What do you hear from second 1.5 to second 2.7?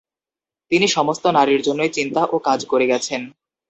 জন্যই চিন্তা ও কাজ